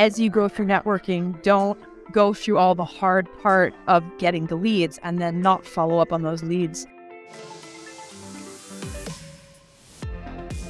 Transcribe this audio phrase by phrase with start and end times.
[0.00, 1.78] as you go through networking, don't
[2.10, 6.10] go through all the hard part of getting the leads and then not follow up
[6.10, 6.86] on those leads.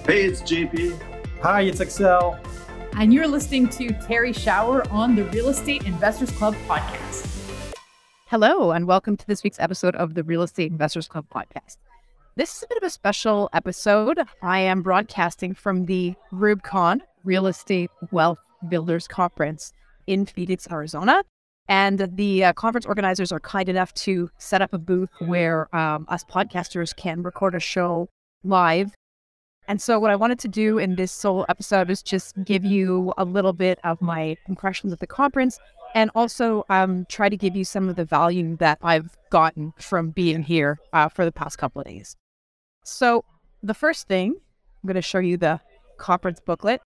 [0.05, 1.01] Hey, it's JP.
[1.43, 2.41] Hi, it's Excel.
[2.97, 7.77] And you're listening to Terrie Schauer on the Real Estate Investors Club podcast.
[8.27, 11.77] Hello, and welcome to this week's episode of the Real Estate Investors Club podcast.
[12.35, 14.19] This is a bit of a special episode.
[14.43, 19.73] I am broadcasting from the REWBCON Real Estate Wealth Builders Conference
[20.07, 21.23] in Phoenix, Arizona.
[21.69, 26.05] And the uh, conference organizers are kind enough to set up a booth where um,
[26.09, 28.09] us podcasters can record a show
[28.43, 28.93] live.
[29.69, 33.13] And so, what I wanted to do in this solo episode is just give you
[33.17, 35.61] a little bit of my impressions of the conference
[35.95, 40.11] and also um, try to give you some of the value that I've gotten from
[40.11, 42.17] being here uh, for the past couple of days.
[42.85, 43.25] So,
[43.63, 44.35] the first thing,
[44.83, 45.61] I'm going to show you the
[45.99, 46.81] conference booklet.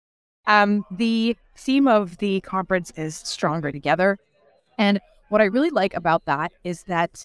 [0.46, 4.18] Um, the theme of the conference is Stronger Together.
[4.78, 7.24] And what I really like about that is that,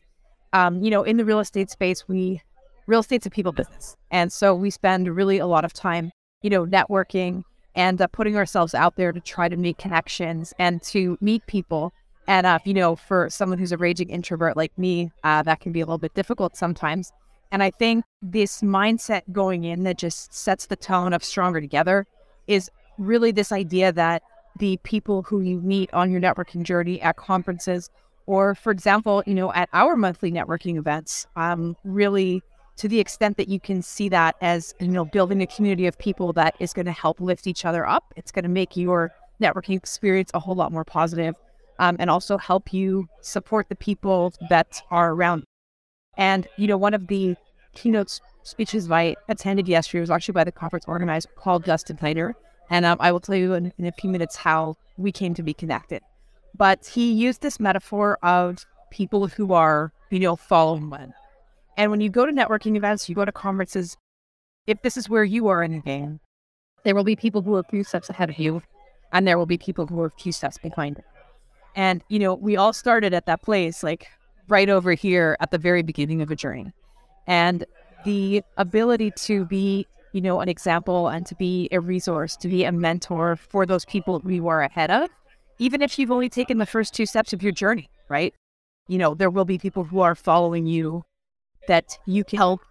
[0.53, 2.41] um, you know, in the real estate space, we,
[2.87, 3.97] real estate's a people business.
[4.11, 7.43] And so we spend really a lot of time, you know, networking
[7.75, 11.93] and uh, putting ourselves out there to try to make connections and to meet people.
[12.27, 15.71] And, uh, you know, for someone who's a raging introvert like me, uh, that can
[15.71, 17.11] be a little bit difficult sometimes.
[17.51, 22.05] And I think this mindset going in that just sets the tone of stronger together
[22.47, 22.69] is
[22.99, 24.21] really this idea that
[24.59, 27.89] the people who you meet on your networking journey at conferences,
[28.25, 32.43] or for example, you know, at our monthly networking events, um, really
[32.79, 35.97] to the extent that you can see that as you know building a community of
[35.99, 39.11] people that is going to help lift each other up it's going to make your
[39.41, 41.35] networking experience a whole lot more positive,
[41.79, 45.43] um, and also help you support the people that are around
[46.17, 47.35] and you know one of the
[47.75, 52.33] keynote speeches i attended yesterday was actually by the conference organizer called Dustin Heiner.
[52.69, 55.43] And um, i will tell you in, in a few minutes how we came to
[55.43, 56.01] be connected
[56.55, 61.13] but he used this metaphor of people who are you know following one
[61.79, 63.95] and when you go to networking events, you go to conferences,
[64.67, 66.19] if this is where you are in the game,
[66.83, 68.61] there will be people who are a few steps ahead of you,
[69.13, 71.01] and there will be people who are a few steps behind.
[71.77, 74.07] And, you know, we all started at that place, like
[74.49, 76.73] right over here at the very beginning of a journey.
[77.27, 77.63] And
[78.03, 82.63] the ability to be, you know, an example and to be a resource, to be
[82.63, 85.09] a mentor for those people we were ahead of,
[85.59, 88.33] even if you've only taken the first two steps of your journey, right?
[88.87, 91.03] You know, there will be people who are following you
[91.67, 92.61] that you can help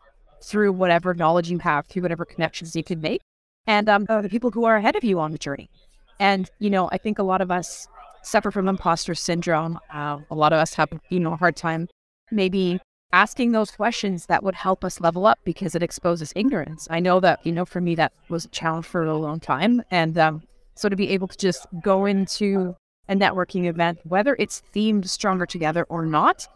[0.43, 3.21] through whatever knowledge you have, through whatever connections you can make,
[3.67, 5.71] and um, the people who are ahead of you on the journey.
[6.19, 7.87] And, you know, I think a lot of us
[8.23, 9.79] suffer from imposter syndrome.
[9.93, 11.89] Uh, a lot of us have, you know, a hard time
[12.31, 12.81] maybe
[13.13, 16.87] asking those questions that would help us level up because it exposes ignorance.
[16.91, 19.83] I know that, you know, for me, that was a challenge for a long time.
[19.91, 20.43] And um,
[20.75, 22.77] so to be able to just go into
[23.09, 26.47] a networking event, whether it's themed Stronger Together or not,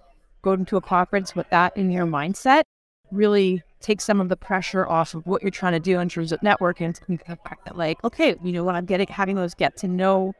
[0.43, 2.63] going to a conference with that in your mindset
[3.11, 6.33] really takes some of the pressure off of what you're trying to do in terms
[6.33, 6.99] of networking.
[7.09, 9.89] and The fact that, like, okay, you know, when I'm getting having those get to
[9.89, 10.35] know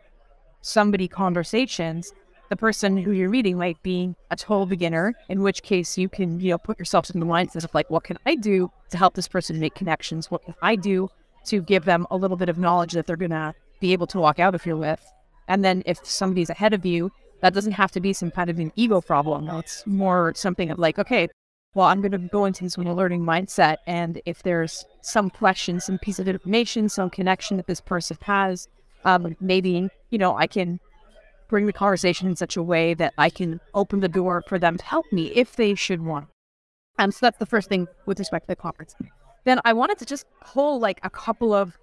[0.61, 2.13] somebody conversations,
[2.53, 6.39] the person who you're meeting might be a total beginner, in which case you can,
[6.39, 9.15] you know, put yourself in the mindset of like, what can I do to help
[9.15, 10.31] this person make connections?
[10.31, 11.09] What can I do
[11.47, 14.39] to give them a little bit of knowledge that they're gonna be able to walk
[14.39, 15.03] out if you're with?
[15.49, 17.11] And then if somebody's ahead of you,
[17.41, 19.49] that doesn't have to be some kind of an ego problem.
[19.59, 21.29] It's more something of like, okay,
[21.75, 23.79] well, I'm to go into this learning mindset.
[23.87, 28.69] And if there's some question, some piece of information, some connection that this person has,
[29.07, 30.81] um, maybe, you know, I can
[31.53, 34.79] bring the conversation in such a way that I can open the door for them
[34.79, 36.29] to help me if they should want.
[36.99, 38.95] And so that's the first thing with respect to the conference.
[39.45, 41.77] Then I wanted to just pull like a couple of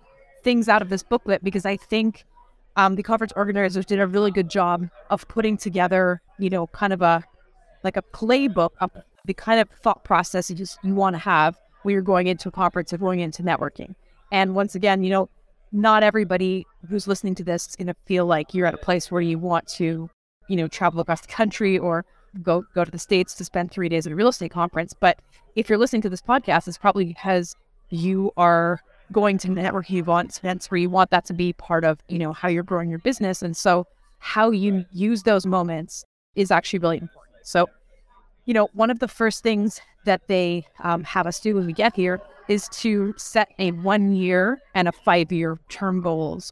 [0.43, 2.25] things out of this booklet because I think
[2.77, 6.91] um, the conference organizers did a really good job of putting together, you know, kind
[6.91, 7.23] of a
[7.83, 8.89] like a playbook of
[9.25, 12.49] the kind of thought process you just you want to have when you're going into
[12.49, 13.93] a conference or going into networking.
[14.31, 15.29] And once again, you know,
[15.71, 19.11] not everybody who's listening to this is going to feel like you're at a place
[19.11, 20.09] where you want to,
[20.47, 22.05] you know, travel across the country or
[22.41, 24.93] go go to the states to spend three days at a real estate conference.
[24.99, 25.19] But
[25.55, 27.55] if you're listening to this podcast, it's probably because
[27.89, 28.79] you are
[29.11, 32.47] going to networking events where you want that to be part of, you know, how
[32.47, 33.41] you're growing your business.
[33.41, 33.87] And so
[34.19, 36.05] how you use those moments
[36.35, 37.35] is actually really important.
[37.43, 37.67] So,
[38.45, 41.73] you know, one of the first things that they um, have us do when we
[41.73, 46.51] get here is to set a one year and a five year term goals.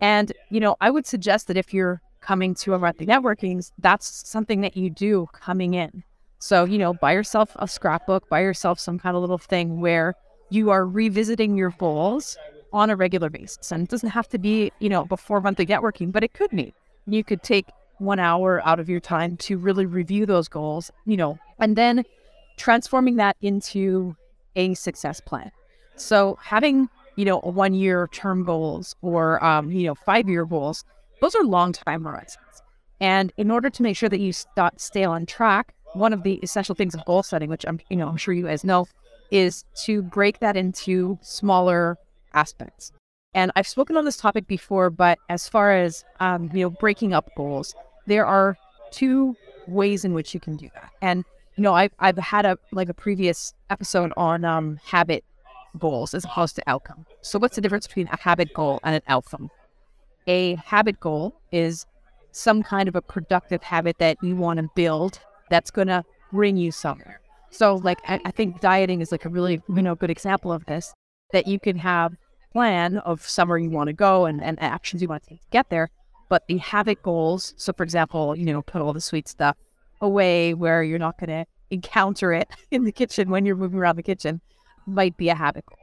[0.00, 4.28] And, you know, I would suggest that if you're coming to a monthly networkings, that's
[4.28, 6.04] something that you do coming in.
[6.38, 10.14] So, you know, buy yourself a scrapbook, buy yourself some kind of little thing where
[10.50, 12.36] you are revisiting your goals
[12.72, 13.72] on a regular basis.
[13.72, 16.72] And it doesn't have to be, you know, before monthly networking, but it could be.
[17.06, 17.66] You could take
[17.98, 22.04] one hour out of your time to really review those goals, you know, and then
[22.56, 24.14] transforming that into
[24.58, 25.50] a success plan.
[25.96, 30.84] So having, you know, one year term goals or, um, you know, five year goals,
[31.22, 32.62] those are long time horizons.
[33.00, 36.34] And in order to make sure that you st- stay on track, one of the
[36.42, 38.86] essential things of goal setting, which I'm, you know, I'm sure you guys know,
[39.30, 41.96] is to break that into smaller
[42.34, 42.92] aspects.
[43.34, 47.12] And I've spoken on this topic before, but as far as um, you know, breaking
[47.12, 47.74] up goals,
[48.06, 48.56] there are
[48.90, 49.36] two
[49.68, 50.90] ways in which you can do that.
[51.00, 51.24] And
[51.56, 55.24] you know, I've I've had a like a previous episode on um, habit
[55.78, 57.06] goals as opposed to outcome.
[57.22, 59.50] So what's the difference between a habit goal and an outcome?
[60.26, 61.86] A habit goal is
[62.32, 65.20] some kind of a productive habit that you want to build
[65.50, 67.20] that's going to bring you somewhere.
[67.50, 70.66] So like I, I think dieting is like a really you know good example of
[70.66, 70.92] this
[71.32, 72.14] that you can have
[72.52, 75.46] plan of somewhere you want to go and, and actions you want to take to
[75.50, 75.90] get there.
[76.28, 79.56] But the habit goals, so for example, you know, put all the sweet stuff
[80.00, 83.96] away where you're not going to encounter it in the kitchen when you're moving around
[83.96, 84.40] the kitchen,
[84.86, 85.78] might be a habit goal.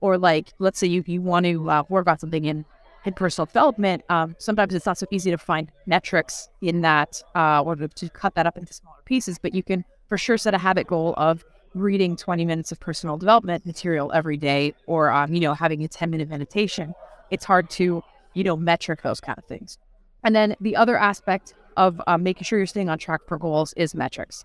[0.00, 2.64] Or like, let's say you, you want to uh, work on something in,
[3.04, 4.02] in personal development.
[4.08, 8.08] Um, sometimes it's not so easy to find metrics in that uh, or to, to
[8.08, 11.14] cut that up into smaller pieces, but you can for sure set a habit goal
[11.16, 11.44] of
[11.74, 15.88] reading 20 minutes of personal development material every day or, um, you know, having a
[15.88, 16.94] 10 minute meditation.
[17.30, 18.02] It's hard to,
[18.34, 19.78] you know, metric those kind of things.
[20.24, 23.72] And then the other aspect of um, making sure you're staying on track for goals
[23.74, 24.44] is metrics.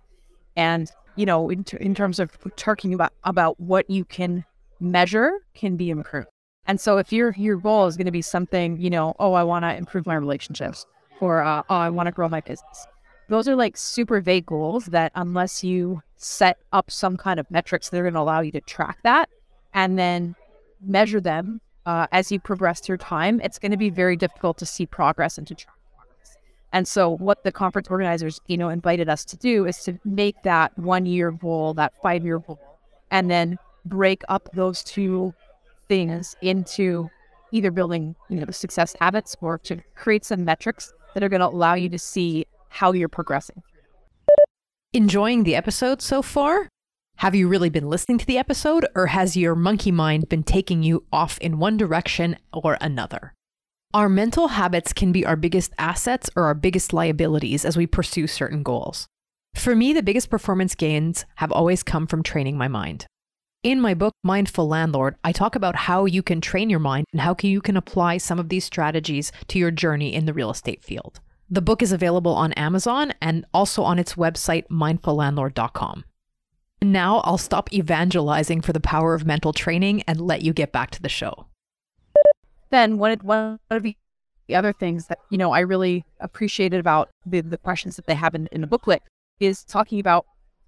[0.55, 4.45] And, you know, in, t- in terms of talking about, about what you can
[4.79, 6.27] measure can be improved.
[6.67, 9.43] And so if your your goal is going to be something, you know, oh, I
[9.43, 10.85] want to improve my relationships
[11.19, 12.87] or uh, oh, I want to grow my business
[13.27, 17.89] those are like super vague goals that unless you set up some kind of metrics
[17.89, 19.29] that are going to allow you to track that
[19.73, 20.35] and then
[20.81, 24.65] measure them uh, as you progress through time, it's going to be very difficult to
[24.65, 25.74] see progress and to track.
[26.75, 30.35] And so, what the conference organizers, you know, invited us to do is to make
[30.43, 32.59] that one year goal, that five year goal,
[33.09, 35.33] and then break up those two
[35.87, 37.09] things into
[37.53, 41.39] either building, you know, the success habits or to create some metrics that are going
[41.39, 43.63] to allow you to see how you're progressing.
[44.91, 46.67] Enjoying the episode so far?
[47.19, 50.83] Have you really been listening to the episode, or has your monkey mind been taking
[50.83, 53.33] you off in one direction or another?
[53.95, 58.27] Our mental habits can be our biggest assets or our biggest liabilities as we pursue
[58.27, 59.07] certain goals.
[59.53, 63.05] For me, the biggest performance gains have always come from training my mind.
[63.63, 67.21] In my book, Mindful Landlord, I talk about how you can train your mind and
[67.21, 70.83] how you can apply some of these strategies to your journey in the real estate
[70.83, 71.21] field.
[71.49, 76.03] The book is available on Amazon and also on its website, mindfullandlord.com.
[76.81, 80.91] Now I'll stop evangelizing for the power of mental training and let you get back
[80.91, 81.45] to the show.
[82.75, 83.95] Then one, one of the
[84.53, 88.35] other things that, you know, I really appreciated about the, the questions that they have
[88.35, 89.01] in, in the booklet
[89.39, 90.25] is talking about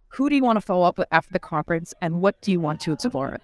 [0.07, 2.61] who do you want to follow up with after the conference and what do you
[2.61, 3.39] want to explore?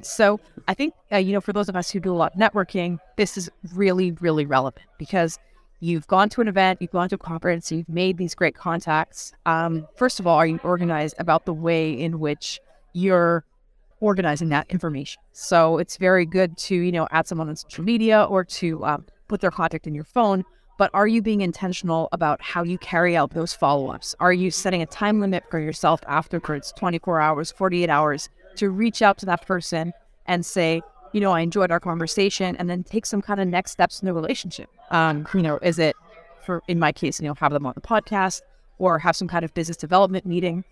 [0.00, 2.40] So I think, uh, you know, for those of us who do a lot of
[2.40, 5.38] networking, this is really, really relevant because
[5.80, 9.34] you've gone to an event, you've gone to a conference, you've made these great contacts.
[9.44, 12.58] Um, first of all, are you organized about the way in which
[12.94, 13.44] you're
[14.00, 15.20] organizing that information?
[15.32, 19.06] So it's very good to, you know, add someone on social media or to um,
[19.28, 20.44] put their contact in your phone.
[20.78, 24.14] But are you being intentional about how you carry out those follow ups?
[24.20, 29.02] Are you setting a time limit for yourself afterwards, 24 hours, 48 hours, to reach
[29.02, 29.92] out to that person
[30.26, 30.80] and say,
[31.12, 34.06] you know, I enjoyed our conversation and then take some kind of next steps in
[34.06, 34.68] the relationship.
[34.90, 35.96] Um, you know, is it
[36.44, 38.42] for, in my case, you know, have them on the podcast
[38.78, 40.64] or have some kind of business development meeting.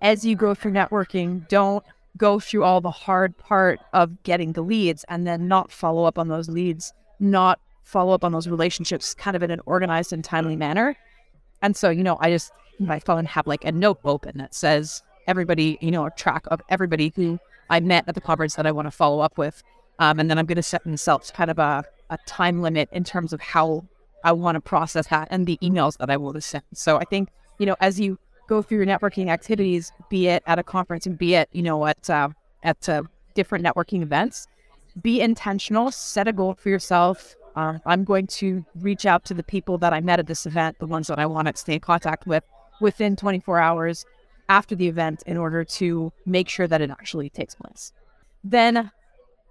[0.00, 1.84] As you go through networking, don't
[2.18, 6.18] go through all the hard part of getting the leads and then not follow up
[6.18, 10.24] on those leads, not follow up on those relationships kind of in an organized and
[10.24, 10.96] timely manner.
[11.62, 15.02] And so, you know, I just, my phone have like a note open that says
[15.26, 17.38] everybody, you know, a track of everybody who
[17.70, 19.62] I met at the conference that I want to follow up with.
[19.98, 23.04] Um, and then I'm going to set myself kind of a, a time limit in
[23.04, 23.86] terms of how
[24.24, 26.64] I want to process that and the emails that I will send.
[26.74, 30.58] So I think, you know, as you go through your networking activities, be it at
[30.58, 32.30] a conference and be it, you know, at, uh,
[32.64, 33.02] at uh,
[33.34, 34.48] different networking events,
[35.00, 37.36] be intentional, set a goal for yourself.
[37.54, 40.78] Um, I'm going to reach out to the people that I met at this event,
[40.80, 42.42] the ones that I want to stay in contact with
[42.80, 44.04] within 24 hours
[44.48, 47.92] after the event in order to make sure that it actually takes place.
[48.42, 48.90] Then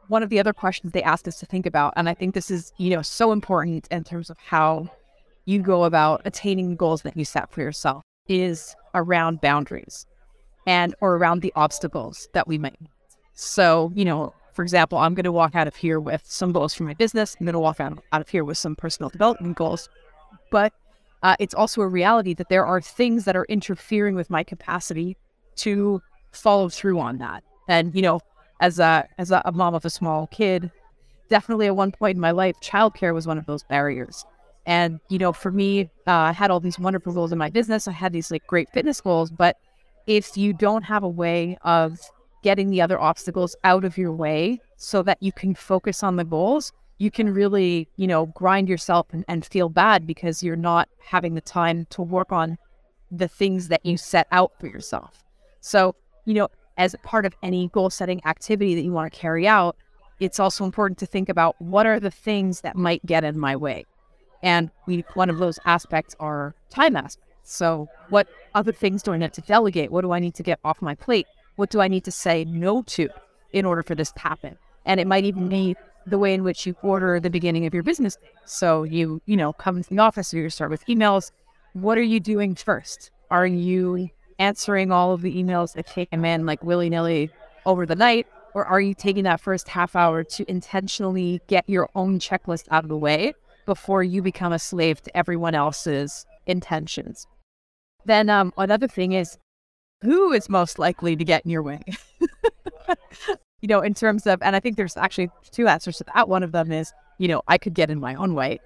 [0.07, 2.49] one of the other questions they asked us to think about, and I think this
[2.49, 4.89] is, you know, so important in terms of how
[5.45, 10.05] you go about attaining the goals that you set for yourself is around boundaries
[10.65, 12.79] and or around the obstacles that we might.
[13.33, 16.73] So, you know, For example, I'm going to walk out of here with some goals
[16.73, 17.37] for my business.
[17.39, 19.87] I'm going to walk out, out of here with some personal development goals.
[20.49, 20.73] But
[21.21, 25.15] uh, it's also a reality that there are things that are interfering with my capacity
[25.57, 27.43] to follow through on that.
[27.69, 28.19] And, you know,
[28.59, 30.71] as a, as a, a mom of a small kid,
[31.29, 34.25] definitely at one point in my life, childcare was one of those barriers.
[34.67, 37.87] And, you know, for me, uh, I had all these wonderful goals in my business.
[37.87, 39.31] I had these like great fitness goals.
[39.31, 39.57] But
[40.07, 41.97] if you don't have a way of
[42.43, 46.25] getting the other obstacles out of your way so that you can focus on the
[46.25, 50.89] goals, you can really, you know, grind yourself and, and feel bad because you're not
[50.99, 52.57] having the time to work on
[53.09, 55.23] the things that you set out for yourself.
[55.61, 55.95] So,
[56.25, 59.77] you know, as part of any goal setting activity that you want to carry out,
[60.19, 63.55] it's also important to think about what are the things that might get in my
[63.55, 63.85] way.
[64.43, 67.25] And we, one of those aspects are time aspects.
[67.43, 69.89] So, what other things do I need to delegate?
[69.89, 71.27] What do I need to get off my plate?
[71.55, 73.09] What do I need to say no to
[73.53, 74.57] in order for this to happen?
[74.85, 75.75] And it might even be
[76.05, 78.17] the way in which you order the beginning of your business.
[78.45, 81.31] So, you, you know, come into the office, you start with emails.
[81.73, 83.11] What are you doing first?
[83.31, 87.31] Are you answering all of the emails that came in like willy nilly
[87.65, 88.27] over the night?
[88.53, 92.83] Or are you taking that first half hour to intentionally get your own checklist out
[92.83, 93.33] of the way
[93.67, 97.27] before you become a slave to everyone else's intentions.
[98.05, 99.37] Then um, another thing is
[100.01, 101.81] who is most likely to get in your way?
[103.61, 106.29] you know, in terms of, and I think there's actually two answers to that.
[106.29, 108.59] One of them is, you know, I could get in my own way.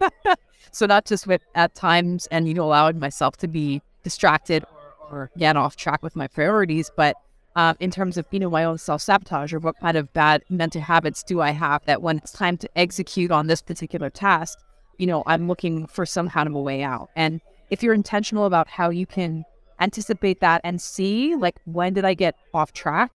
[0.72, 4.64] so not just with at times and, you know, allowing myself to be distracted
[5.10, 7.16] or, or get off track with my priorities, but
[7.56, 10.42] um, in terms of you know my own self sabotage or what kind of bad
[10.48, 14.58] mental habits do I have that when it's time to execute on this particular task,
[14.98, 17.10] you know, I'm looking for some kind of a way out.
[17.16, 17.40] And
[17.70, 19.44] if you're intentional about how you can
[19.80, 23.10] anticipate that and see like when did I get off track,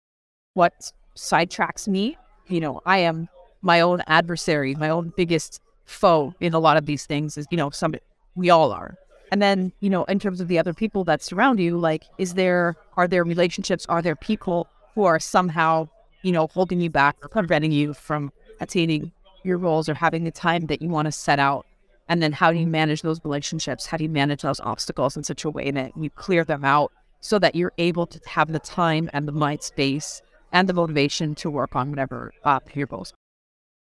[0.54, 2.18] what sidetracks me,
[2.48, 3.30] you know, I am
[3.62, 7.58] my own adversary, my own biggest foe in a lot of these things is, you
[7.58, 7.96] know, some
[8.36, 8.96] we all are.
[9.32, 12.34] And then, you know, in terms of the other people that surround you, like, is
[12.34, 15.88] there, are there relationships, are there people who are somehow,
[16.24, 19.12] you know, holding you back or preventing you from attaining
[19.44, 21.66] your goals or having the time that you want to set out?
[22.08, 23.86] And then how do you manage those relationships?
[23.86, 26.92] How do you manage those obstacles in such a way that you clear them out
[27.22, 30.22] so that you're able to have the time and the mind space
[30.52, 33.14] and the motivation to work on whatever uh, your goals?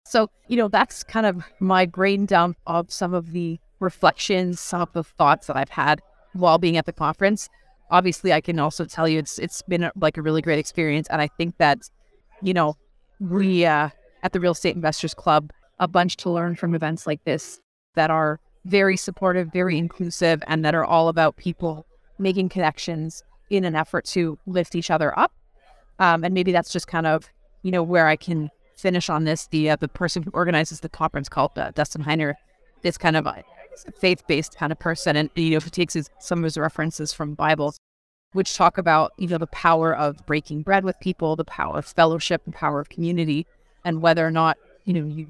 [0.06, 4.82] So, you know, that's kind of my brain dump of some of the reflections, some
[4.82, 6.02] of the thoughts that I've had
[6.34, 7.50] while being at the conference.
[7.90, 11.08] Obviously, I can also tell you it's it's been a, like a really great experience,
[11.10, 11.80] and I think that
[12.42, 12.78] you know
[13.20, 13.90] we uh,
[14.24, 17.60] at the Real Estate Investors Club a bunch to learn from events like this
[17.96, 21.86] that are very supportive, very inclusive, and that are all about people
[22.20, 25.34] making connections in an effort to lift each other up.
[26.00, 27.30] Um, and maybe that's just kind of
[27.64, 29.48] you know where I can finish on this.
[29.48, 32.36] The uh, the person who organizes the conference called uh, Dustin Heiner.
[32.84, 33.28] This kind of
[34.00, 35.16] faith based kind of person.
[35.16, 37.78] And, you know, if he takes his, some of his references from Bibles,
[38.34, 41.86] which talk about, you know, the power of breaking bread with people, the power of
[41.86, 43.46] fellowship, the power of community,
[43.84, 45.28] and whether or not, you know, you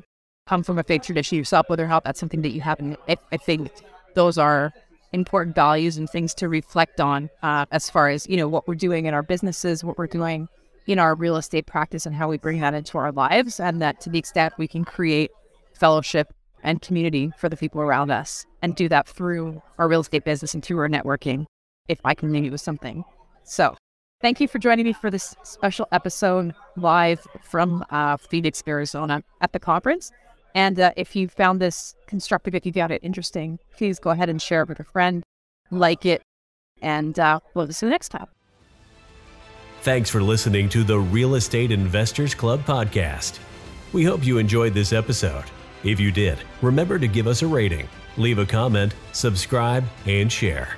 [0.47, 2.79] come from a faith tradition yourself, whether or not that's something that you have.
[2.79, 3.71] And I, I think
[4.15, 4.71] those are
[5.13, 8.75] important values and things to reflect on uh, as far as, you know, what we're
[8.75, 10.47] doing in our businesses, what we're doing
[10.87, 13.59] in our real estate practice and how we bring that into our lives.
[13.59, 15.31] And that to the extent we can create
[15.73, 16.33] fellowship
[16.63, 20.53] and community for the people around us and do that through our real estate business
[20.53, 21.45] and through our networking
[21.87, 23.03] if I can name you with something.
[23.43, 23.75] So
[24.21, 29.53] thank you for joining me for this special episode live from uh, Phoenix, Arizona at
[29.53, 30.11] the conference.
[30.53, 34.29] And uh, if you found this constructive, if you found it interesting, please go ahead
[34.29, 35.23] and share it with a friend,
[35.69, 36.21] like it,
[36.81, 38.27] and uh, we'll see you next time.
[39.81, 43.39] Thanks for listening to the Real Estate Investors Club podcast.
[43.93, 45.45] We hope you enjoyed this episode.
[45.83, 50.77] If you did, remember to give us a rating, leave a comment, subscribe, and share.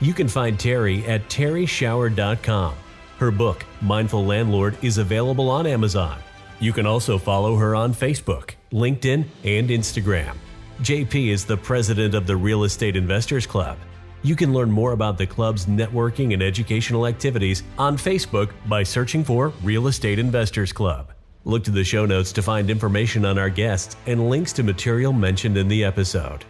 [0.00, 2.74] You can find Terrie at terrieschauer.com.
[3.18, 6.18] Her book, Mindful Landlord, is available on Amazon.
[6.60, 10.36] You can also follow her on Facebook, LinkedIn, and Instagram.
[10.82, 13.78] JP is the president of the Real Estate Investors Club.
[14.22, 19.24] You can learn more about the club's networking and educational activities on Facebook by searching
[19.24, 21.15] for Real Estate Investors Club.
[21.46, 25.12] Look to the show notes to find information on our guests and links to material
[25.12, 26.44] mentioned in the episode.